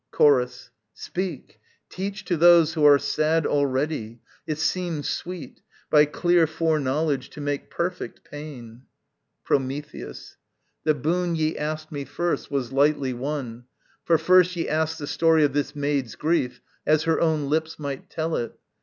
Chorus. 0.09 0.71
Speak: 0.95 1.59
teach 1.87 2.25
To 2.25 2.35
those 2.35 2.73
who 2.73 2.83
are 2.85 2.97
sad 2.97 3.45
already, 3.45 4.19
it 4.47 4.57
seems 4.57 5.07
sweet, 5.07 5.61
By 5.91 6.05
clear 6.05 6.47
foreknowledge 6.47 7.29
to 7.29 7.39
make 7.39 7.69
perfect, 7.69 8.23
pain. 8.23 8.87
Prometheus. 9.43 10.37
The 10.85 10.95
boon 10.95 11.35
ye 11.35 11.55
asked 11.55 11.91
me 11.91 12.03
first 12.05 12.49
was 12.49 12.71
lightly 12.71 13.13
won, 13.13 13.65
For 14.03 14.17
first 14.17 14.55
ye 14.55 14.67
asked 14.67 14.97
the 14.97 15.05
story 15.05 15.43
of 15.43 15.53
this 15.53 15.75
maid's 15.75 16.15
grief 16.15 16.61
As 16.83 17.03
her 17.03 17.19
own 17.21 17.47
lips 17.47 17.77
might 17.77 18.09
tell 18.09 18.35
it. 18.35 18.57